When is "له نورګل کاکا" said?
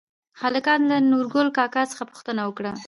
0.91-1.83